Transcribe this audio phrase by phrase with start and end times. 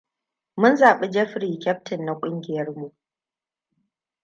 [0.57, 2.93] Mun zabi Jeffrey kyaftin na kungiyarmu.